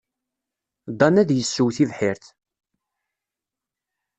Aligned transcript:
Dan 0.99 1.15
ad 1.21 1.29
yessew 1.33 1.67
tibḥirt. 1.75 2.25